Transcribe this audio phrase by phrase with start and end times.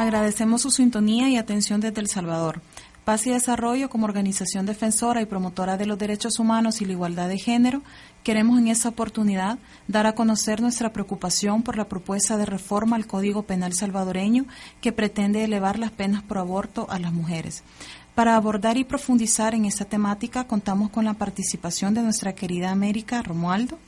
[0.00, 2.62] Agradecemos su sintonía y atención desde El Salvador.
[3.04, 7.28] Paz y Desarrollo, como organización defensora y promotora de los derechos humanos y la igualdad
[7.28, 7.82] de género,
[8.24, 13.06] queremos en esta oportunidad dar a conocer nuestra preocupación por la propuesta de reforma al
[13.06, 14.46] Código Penal salvadoreño
[14.80, 17.62] que pretende elevar las penas por aborto a las mujeres.
[18.14, 23.20] Para abordar y profundizar en esta temática, contamos con la participación de nuestra querida América
[23.20, 23.78] Romualdo,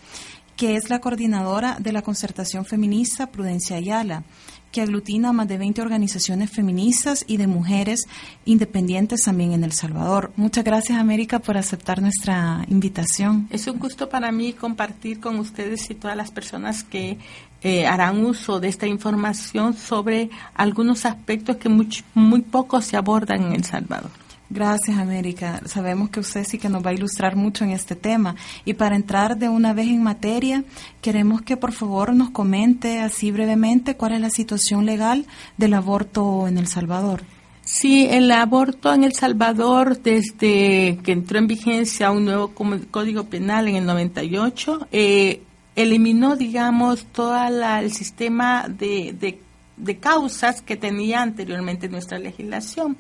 [0.57, 4.25] que es la coordinadora de la concertación feminista Prudencia Ayala
[4.73, 8.09] que aglutina a más de 20 organizaciones feministas y de mujeres
[8.45, 10.33] independientes también en El Salvador.
[10.37, 13.47] Muchas gracias, América, por aceptar nuestra invitación.
[13.51, 17.19] Es un gusto para mí compartir con ustedes y todas las personas que
[17.63, 23.43] eh, harán uso de esta información sobre algunos aspectos que muy, muy poco se abordan
[23.45, 24.22] en El Salvador.
[24.55, 25.63] Gracias, América.
[25.65, 28.37] Sabemos que usted sí que nos va a ilustrar mucho en este tema.
[28.67, 30.63] Y para entrar de una vez en materia,
[31.01, 35.25] queremos que por favor nos comente así brevemente cuál es la situación legal
[35.57, 37.23] del aborto en El Salvador.
[37.63, 42.53] Sí, el aborto en El Salvador, desde que entró en vigencia un nuevo
[42.91, 45.45] código penal en el 98, eh,
[45.77, 49.39] eliminó, digamos, todo el sistema de,
[49.79, 52.99] de causas que tenía anteriormente nuestra legislación.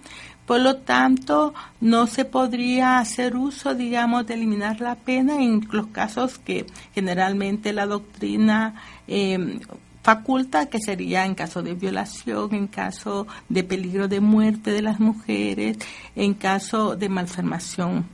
[0.52, 5.86] Por lo tanto, no se podría hacer uso, digamos, de eliminar la pena en los
[5.86, 8.74] casos que generalmente la doctrina
[9.08, 9.58] eh,
[10.02, 15.00] faculta, que sería en caso de violación, en caso de peligro de muerte de las
[15.00, 15.78] mujeres,
[16.16, 18.04] en caso de malformación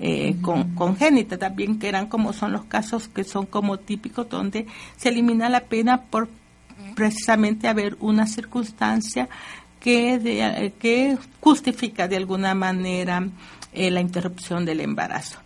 [0.00, 0.34] eh,
[0.74, 1.38] congénita.
[1.38, 4.66] También, que eran como son los casos que son como típicos donde
[4.96, 6.28] se elimina la pena por
[6.96, 9.28] precisamente haber una circunstancia
[9.84, 13.28] que, justifica de alguna manera
[13.72, 15.38] eh, la interrupción del embarazo.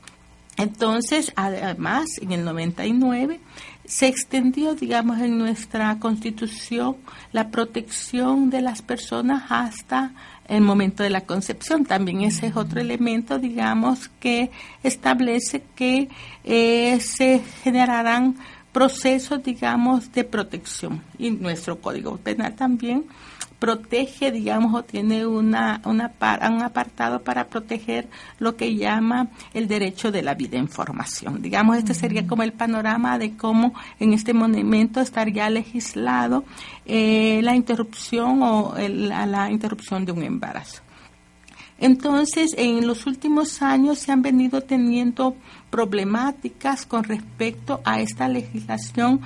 [0.57, 3.41] Entonces, además, en el 99
[3.85, 6.97] se extendió, digamos, en nuestra constitución
[7.33, 10.13] la protección de las personas hasta
[10.47, 11.85] el momento de la concepción.
[11.85, 14.51] También ese es otro elemento, digamos, que
[14.83, 16.09] establece que
[16.45, 18.37] eh, se generarán
[18.73, 21.03] procesos, digamos, de protección.
[21.19, 23.05] Y nuestro Código Penal también
[23.59, 26.13] protege, digamos, o tiene una, una
[26.49, 28.09] un apartado para proteger
[28.39, 31.43] lo que llama el derecho de la vida en formación.
[31.43, 36.45] Digamos, este sería como el panorama de cómo en este momento estaría legislado
[36.87, 40.83] eh, la interrupción o la interrupción de un embarazo.
[41.81, 45.37] Entonces, en los últimos años se han venido teniendo
[45.71, 49.21] problemáticas con respecto a esta legislación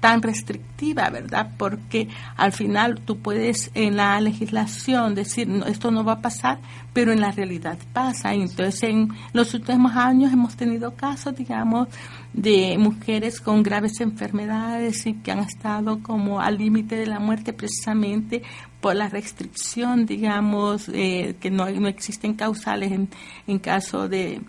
[0.00, 1.52] tan restrictiva, ¿verdad?
[1.56, 6.58] Porque al final tú puedes en la legislación decir, esto no va a pasar,
[6.92, 8.34] pero en la realidad pasa.
[8.34, 11.88] Entonces, en los últimos años hemos tenido casos, digamos,
[12.32, 17.52] de mujeres con graves enfermedades y que han estado como al límite de la muerte
[17.52, 18.42] precisamente
[18.80, 23.08] por la restricción, digamos, eh, que no, no existen causales en,
[23.46, 24.40] en caso de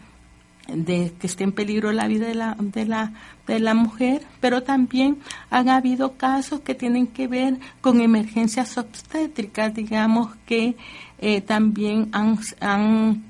[0.68, 3.14] de que esté en peligro la vida de la, de la,
[3.48, 5.20] de la mujer, pero también
[5.50, 10.76] han habido casos que tienen que ver con emergencias obstétricas, digamos que
[11.20, 13.26] eh, también han, han,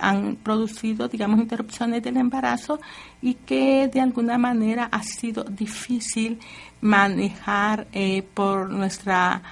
[0.00, 2.80] han producido, digamos, interrupciones del embarazo
[3.22, 6.38] y que de alguna manera ha sido difícil
[6.80, 9.42] manejar eh, por nuestra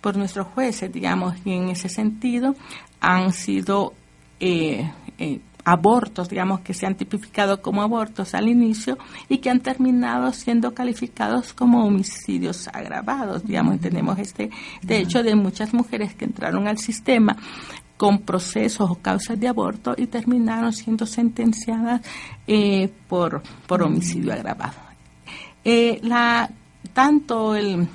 [0.00, 2.54] por nuestros jueces, digamos, y en ese sentido
[3.00, 3.92] han sido
[4.38, 4.88] eh,
[5.18, 8.96] eh abortos, digamos, que se han tipificado como abortos al inicio
[9.28, 14.48] y que han terminado siendo calificados como homicidios agravados, digamos, tenemos este,
[14.82, 17.36] de hecho, de muchas mujeres que entraron al sistema
[17.96, 22.00] con procesos o causas de aborto y terminaron siendo sentenciadas
[22.46, 24.78] eh, por, por homicidio agravado.
[25.64, 26.48] Eh, la,
[26.92, 27.88] tanto el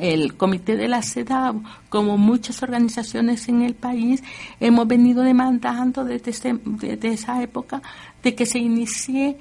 [0.00, 4.22] el Comité de la CEDAW, como muchas organizaciones en el país,
[4.60, 7.82] hemos venido demandando desde, desde esa época
[8.22, 9.36] de que se inicie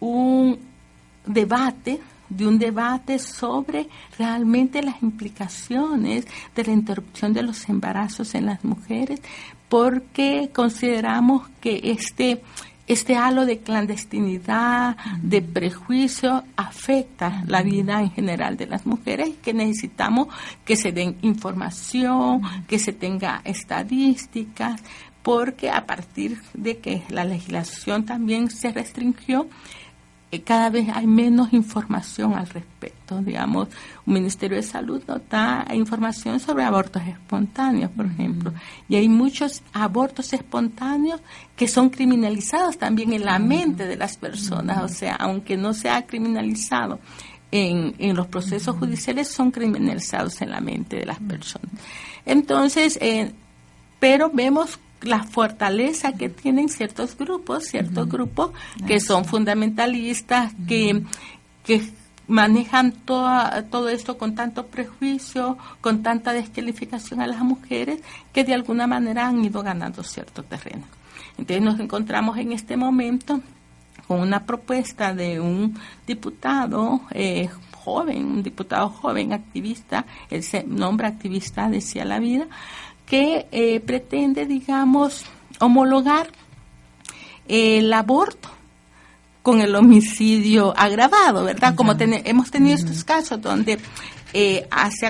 [0.00, 0.58] un
[1.26, 3.88] debate de un debate sobre
[4.18, 9.20] realmente las implicaciones de la interrupción de los embarazos en las mujeres,
[9.68, 12.42] porque consideramos que este
[12.86, 19.32] este halo de clandestinidad, de prejuicio, afecta la vida en general de las mujeres y
[19.32, 20.28] que necesitamos
[20.64, 24.82] que se den información, que se tenga estadísticas,
[25.22, 29.48] porque a partir de que la legislación también se restringió,
[30.44, 33.20] cada vez hay menos información al respecto.
[33.20, 33.68] Digamos,
[34.04, 38.52] un Ministerio de Salud no da información sobre abortos espontáneos, por ejemplo.
[38.88, 41.20] Y hay muchos abortos espontáneos
[41.54, 44.82] que son criminalizados también en la mente de las personas.
[44.82, 46.98] O sea, aunque no se ha criminalizado
[47.50, 51.70] en, en los procesos judiciales, son criminalizados en la mente de las personas.
[52.24, 53.32] Entonces, eh,
[54.00, 58.50] pero vemos la fortaleza que tienen ciertos grupos, ciertos grupos
[58.86, 61.02] que son fundamentalistas, que,
[61.64, 61.82] que
[62.28, 68.00] manejan toda, todo esto con tanto prejuicio, con tanta descalificación a las mujeres,
[68.32, 70.84] que de alguna manera han ido ganando cierto terreno.
[71.38, 73.40] Entonces nos encontramos en este momento
[74.08, 81.08] con una propuesta de un diputado eh, joven, un diputado joven activista, él se nombra
[81.08, 82.46] activista decía la vida,
[83.06, 85.24] que eh, pretende, digamos,
[85.60, 86.28] homologar
[87.48, 88.50] el aborto
[89.42, 91.76] con el homicidio agravado, ¿verdad?
[91.76, 93.78] Como hemos tenido estos casos donde
[94.32, 94.68] eh,
[94.98, 95.06] se,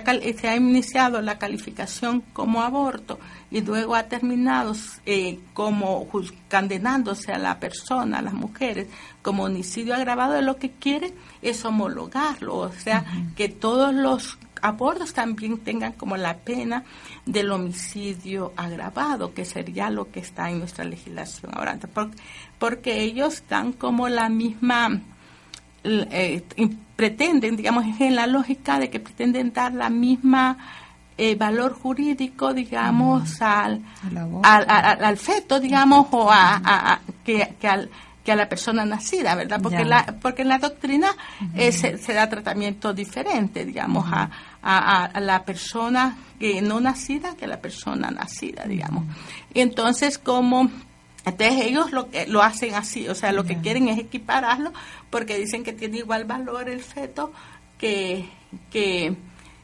[0.46, 3.18] ha, iniciado la calificación como aborto
[3.50, 4.74] y luego ha terminado
[5.06, 6.06] eh, como
[6.50, 8.88] condenándose a la persona, a las mujeres,
[9.22, 13.06] como homicidio agravado, lo que quiere es homologarlo, o sea,
[13.36, 16.84] que todos los abortos también tengan como la pena
[17.24, 21.78] del homicidio agravado, que sería lo que está en nuestra legislación ahora,
[22.58, 25.00] porque, ellos dan como la misma,
[25.84, 26.42] eh,
[26.96, 30.58] pretenden, digamos, en la lógica de que pretenden dar la misma
[31.18, 33.82] eh, valor jurídico, digamos, al,
[34.42, 37.90] al, feto, digamos, o a, que, que al
[38.26, 39.60] que a la persona nacida, ¿verdad?
[39.62, 41.14] Porque, la, porque en la doctrina
[41.54, 44.28] eh, se, da tratamiento diferente, digamos, a,
[44.62, 49.04] a, la persona que no nacida que a la persona nacida, digamos.
[49.54, 50.68] Y entonces, como
[51.24, 54.72] entonces ellos lo, lo hacen así, o sea, lo que quieren es equipararlo
[55.08, 57.32] porque dicen que tiene igual valor el feto
[57.78, 58.28] que,
[58.72, 59.14] que,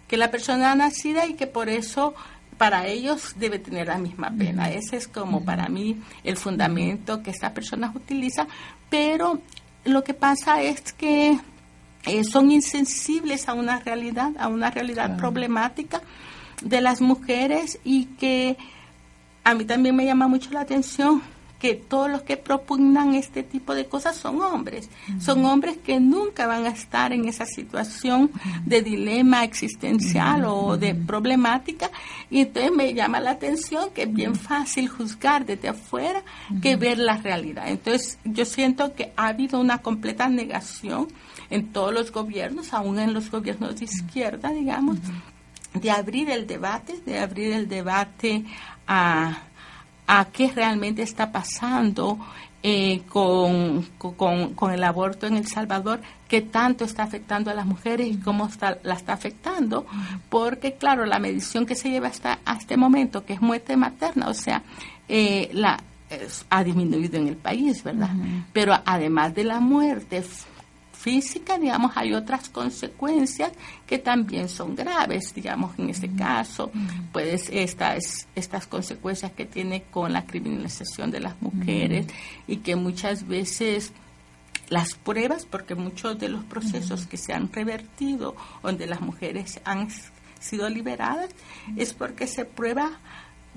[0.06, 2.14] que la persona nacida y que por eso
[2.58, 4.70] para ellos debe tener la misma pena.
[4.70, 8.48] Ese es como para mí el fundamento que estas personas utilizan,
[8.88, 9.40] pero
[9.84, 11.38] lo que pasa es que
[12.04, 16.02] eh, son insensibles a una realidad, a una realidad problemática
[16.62, 18.56] de las mujeres y que
[19.44, 21.22] a mí también me llama mucho la atención
[21.62, 24.90] que todos los que propugnan este tipo de cosas son hombres.
[25.20, 28.32] Son hombres que nunca van a estar en esa situación
[28.66, 31.88] de dilema existencial o de problemática.
[32.30, 36.24] Y entonces me llama la atención que es bien fácil juzgar desde afuera
[36.60, 37.68] que ver la realidad.
[37.68, 41.06] Entonces yo siento que ha habido una completa negación
[41.48, 44.98] en todos los gobiernos, aún en los gobiernos de izquierda, digamos,
[45.74, 48.44] de abrir el debate, de abrir el debate
[48.88, 49.44] a
[50.06, 52.18] a qué realmente está pasando
[52.62, 58.06] eh, con, con, el aborto en El Salvador, qué tanto está afectando a las mujeres
[58.06, 59.84] y cómo está, la está afectando,
[60.28, 64.34] porque claro, la medición que se lleva hasta este momento, que es muerte materna, o
[64.34, 64.62] sea,
[65.08, 65.82] eh, la,
[66.50, 68.10] ha disminuido en el país, ¿verdad?
[68.52, 70.24] Pero además de la muerte
[71.02, 73.50] física, digamos, hay otras consecuencias
[73.88, 76.70] que también son graves, digamos, en este caso,
[77.12, 82.06] pues estas, estas consecuencias que tiene con la criminalización de las mujeres
[82.46, 83.92] y que muchas veces
[84.68, 89.88] las pruebas, porque muchos de los procesos que se han revertido, donde las mujeres han
[90.38, 91.30] sido liberadas,
[91.76, 92.92] es porque se prueba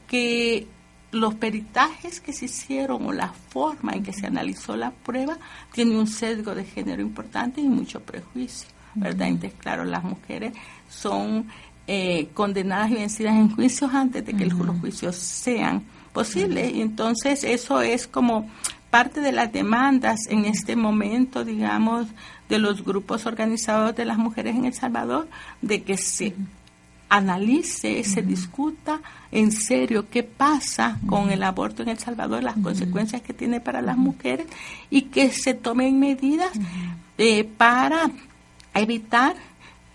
[0.08, 0.68] que
[1.12, 5.38] los peritajes que se hicieron o la forma en que se analizó la prueba
[5.72, 9.30] tiene un sesgo de género importante y mucho prejuicio, ¿verdad?
[9.30, 10.54] Entonces, claro, las mujeres
[10.90, 11.48] son
[11.88, 15.84] eh, condenadas y vencidas en juicios antes de que los juicios sean
[16.14, 16.74] posibles.
[16.74, 18.50] Y entonces eso es como
[18.90, 22.08] parte de las demandas en este momento, digamos,
[22.50, 25.28] de los grupos organizados de las mujeres en El Salvador,
[25.62, 26.34] de que se
[27.18, 33.22] analice, se discuta en serio qué pasa con el aborto en El Salvador, las consecuencias
[33.22, 34.48] que tiene para las mujeres
[34.90, 36.52] y que se tomen medidas
[37.18, 38.10] eh, para
[38.74, 39.36] evitar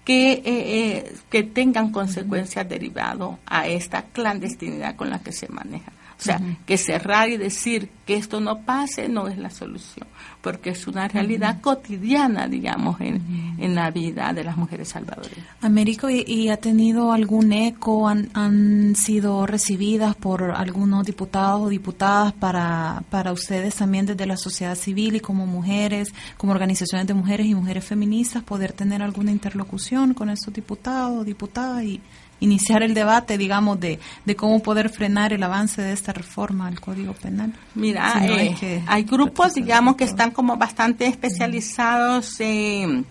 [0.04, 5.92] que, eh, eh, que tengan consecuencias derivadas a esta clandestinidad con la que se maneja.
[6.20, 10.06] O O sea, que cerrar y decir que esto no pase no es la solución,
[10.42, 15.46] porque es una realidad cotidiana, digamos, en, en, la vida de las mujeres salvadoreñas.
[15.62, 18.06] Américo, ¿y, ha tenido algún eco?
[18.06, 24.36] Han, ¿Han, sido recibidas por algunos diputados o diputadas para, para ustedes también desde la
[24.36, 29.30] sociedad civil y como mujeres, como organizaciones de mujeres y mujeres feministas, poder tener alguna
[29.30, 32.02] interlocución con estos diputados, diputadas y
[32.40, 36.80] iniciar el debate, digamos, de, de cómo poder frenar el avance de esta reforma al
[36.80, 37.52] Código Penal.
[37.74, 43.06] Mira, eh, hay, grupos, digamos, que están como bastante especializados en,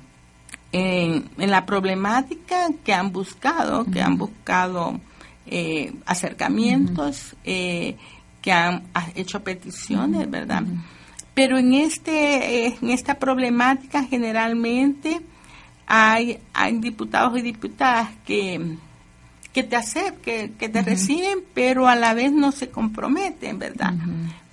[0.71, 4.99] en, la problemática que han buscado, que han buscado
[5.45, 7.95] eh, acercamientos, eh,
[8.41, 8.83] que han
[9.15, 10.63] hecho peticiones, ¿verdad?
[11.35, 15.21] Pero en este en esta problemática generalmente
[15.85, 18.77] hay, hay diputados y diputadas que
[19.53, 23.93] que te acepten, que, te reciben, pero a la vez no se comprometen, ¿verdad?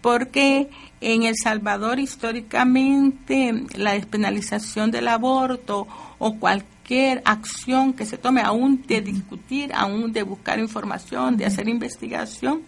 [0.01, 5.87] Porque en El Salvador históricamente la despenalización del aborto
[6.19, 11.69] o cualquier acción que se tome, aún de discutir, aún de buscar información, de hacer
[11.69, 12.63] investigación,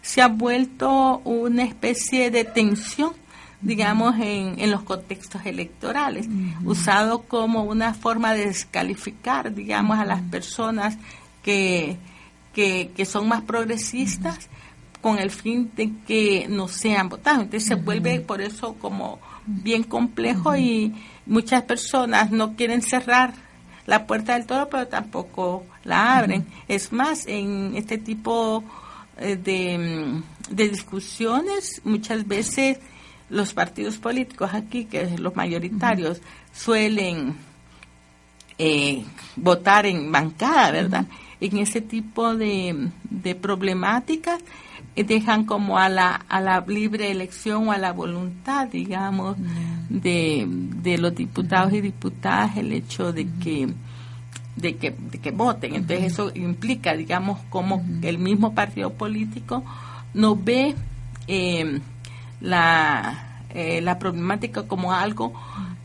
[0.00, 3.12] se ha vuelto una especie de tensión
[3.60, 6.28] digamos, en, en los contextos electorales,
[6.64, 10.96] usado como una forma de descalificar, digamos, a las personas
[11.42, 11.96] que,
[12.54, 14.48] que, son más progresistas
[15.00, 17.44] con el fin de que no sean votados.
[17.44, 20.94] Entonces se vuelve por eso como bien complejo y
[21.26, 23.32] muchas personas no quieren cerrar
[23.86, 26.46] la puerta del todo, pero tampoco la abren.
[26.66, 28.62] Es más, en este tipo
[29.16, 32.78] eh, de, de discusiones, muchas veces
[33.30, 36.20] los partidos políticos aquí, que los mayoritarios,
[36.52, 37.36] suelen
[38.58, 39.04] eh,
[39.36, 41.06] votar en bancada, ¿verdad?
[41.40, 44.40] En ese tipo de, de problemáticas
[44.96, 49.36] eh, dejan como a la, a la libre elección o a la voluntad, digamos,
[49.88, 53.68] de, de los diputados y diputadas el hecho de que
[54.56, 55.76] de que, de que voten.
[55.76, 59.62] Entonces eso implica, digamos, como el mismo partido político
[60.14, 60.74] no ve
[61.28, 61.80] eh,
[62.40, 65.32] la, eh, la problemática como algo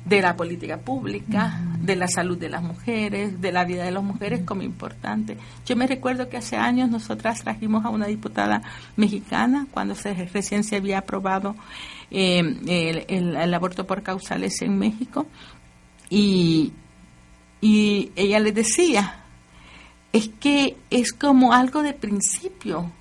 [0.05, 4.03] de la política pública, de la salud de las mujeres, de la vida de las
[4.03, 5.37] mujeres como importante.
[5.65, 8.61] Yo me recuerdo que hace años nosotras trajimos a una diputada
[8.97, 11.55] mexicana cuando se, recién se había aprobado
[12.11, 15.25] eh, el, aborto por causales en México
[16.09, 16.73] y,
[17.61, 19.23] y ella le decía,
[20.11, 22.91] es que es como algo de principio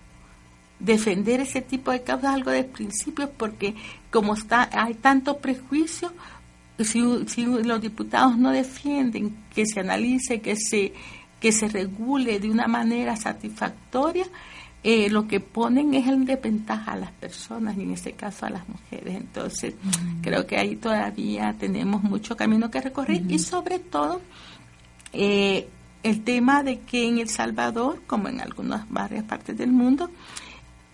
[0.83, 3.75] defender ese tipo de causas algo de principio porque
[4.11, 6.13] como está hay tanto prejuicio
[6.79, 7.01] si,
[7.45, 10.93] los diputados no defienden que se analice, que se,
[11.41, 14.27] que se regule de una manera satisfactoria,
[14.85, 18.51] eh, lo que ponen es en desventaja a las personas y en este caso a
[18.51, 19.15] las mujeres.
[19.15, 19.75] Entonces,
[20.23, 24.21] creo que ahí todavía tenemos mucho camino que recorrer y sobre todo
[25.13, 25.69] eh,
[26.03, 30.11] el tema de que en El Salvador, como en algunas varias partes del mundo,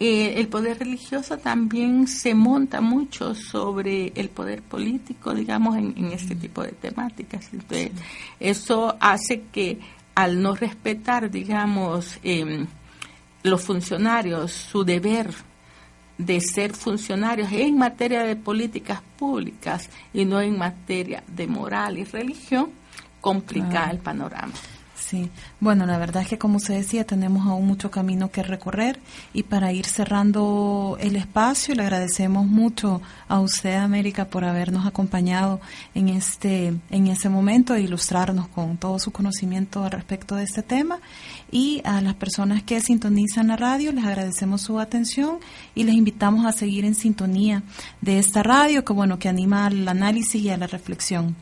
[0.01, 6.37] eh, el poder religioso también se monta mucho sobre el poder político, digamos, en, este
[6.37, 7.49] tipo de temáticas.
[7.53, 7.91] Entonces,
[8.39, 9.81] eso hace que
[10.15, 12.67] al no respetar, digamos, em,
[13.43, 15.31] los funcionarios, su deber
[16.17, 22.05] de ser funcionarios en materia de políticas públicas y no en materia de moral y
[22.05, 22.71] religión,
[23.21, 24.53] complica el panorama.
[25.09, 29.01] Sí, bueno, la verdad es que como se decía, tenemos aún mucho camino que recorrer
[29.33, 35.63] y para ir cerrando el espacio, le agradecemos mucho a usted, América, por habernos acompañado
[35.95, 40.63] en este, en ese momento e ilustrarnos con todo su conocimiento al respecto de este
[40.63, 40.99] tema.
[41.51, 45.39] Y a las personas que sintonizan la radio, les agradecemos su atención
[45.75, 47.63] y les invitamos a seguir en sintonía
[48.03, 51.35] de esta radio que, bueno, que anima al análisis y a la reflexión.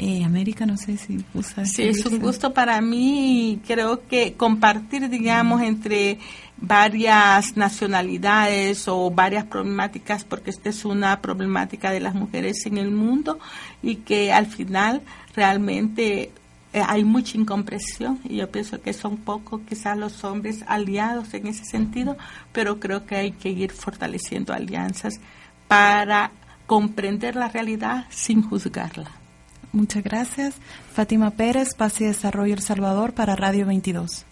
[0.00, 1.66] Eh, América, no sé si usa.
[1.66, 6.18] Sí, es un gusto para mí creo que compartir, digamos, entre
[6.56, 12.92] varias nacionalidades o varias problemáticas, porque esta es una problemática de las mujeres en el
[12.92, 13.40] mundo
[13.82, 15.02] y que al final
[15.34, 16.30] realmente
[16.72, 21.48] eh, hay mucha incompresión y yo pienso que son pocos quizás los hombres aliados en
[21.48, 22.16] ese sentido,
[22.52, 25.20] pero creo que hay que ir fortaleciendo alianzas
[25.66, 26.30] para
[26.66, 29.17] comprender la realidad sin juzgarla.
[29.72, 30.54] Muchas gracias.
[30.92, 34.24] Fátima Pérez, Paz y Desarrollo El Salvador para Radio 22.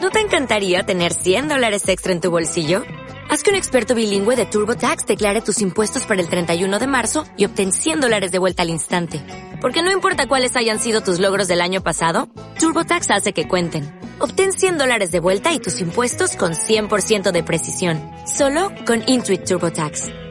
[0.00, 2.82] ¿No te encantaría tener 100 dólares extra en tu bolsillo?
[3.30, 7.24] Haz que un experto bilingüe de TurboTax declare tus impuestos para el 31 de marzo
[7.36, 9.22] y obtén 100 dólares de vuelta al instante.
[9.60, 13.98] Porque no importa cuáles hayan sido tus logros del año pasado, TurboTax hace que cuenten
[14.20, 18.00] Obtén 100 dólares de vuelta y tus impuestos con 100% de precisión.
[18.26, 20.27] Solo con Intuit TurboTax.